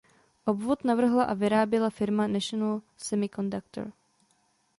Obvod 0.45 0.83
navrhla 0.85 1.23
a 1.23 1.33
vyráběla 1.33 1.89
firma 1.89 2.27
National 2.27 2.81
Semiconductor. 2.97 3.91